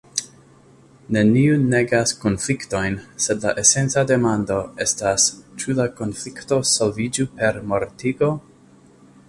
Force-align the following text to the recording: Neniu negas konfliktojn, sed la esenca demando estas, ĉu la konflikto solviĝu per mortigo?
Neniu 1.17 1.57
negas 1.73 2.13
konfliktojn, 2.23 2.95
sed 3.25 3.45
la 3.47 3.53
esenca 3.65 4.05
demando 4.13 4.57
estas, 4.87 5.29
ĉu 5.65 5.77
la 5.81 5.85
konflikto 6.01 6.61
solviĝu 6.73 7.27
per 7.43 7.61
mortigo? 7.75 8.33